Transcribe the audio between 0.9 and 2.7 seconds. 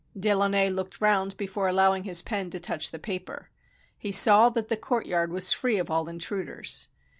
round be fore allowing his pen to